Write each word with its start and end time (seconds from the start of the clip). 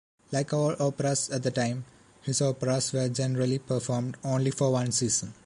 Like 0.31 0.51
all 0.51 0.75
operas 0.79 1.29
at 1.29 1.43
the 1.43 1.51
time, 1.51 1.85
his 2.23 2.41
operas 2.41 2.91
were 2.91 3.07
generally 3.07 3.59
performed 3.59 4.17
only 4.23 4.49
for 4.49 4.71
one 4.71 4.91
season. 4.91 5.35